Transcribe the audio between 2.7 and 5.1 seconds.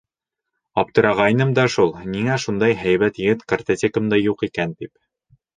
һәйбәт егет картотекамда юҡ икән тип.